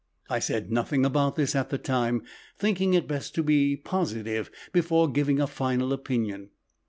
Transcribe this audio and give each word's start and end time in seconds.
I 0.31 0.39
said 0.39 0.71
nothing 0.71 1.05
about 1.05 1.35
this 1.35 1.53
at 1.55 1.69
the 1.69 1.77
time, 1.77 2.23
thinking 2.57 2.95
it 2.95 3.07
best 3.07 3.35
to 3.35 3.43
be 3.43 3.77
positive 3.77 4.49
before 4.73 5.07
giving 5.07 5.39
a 5.39 5.45
final 5.45 5.93
opinion. 5.93 6.49